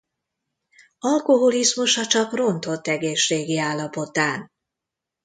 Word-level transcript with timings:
Alkoholizmusa 0.99 2.05
csak 2.07 2.33
rontott 2.33 2.87
egészségi 2.87 3.57
állapotán. 3.57 4.51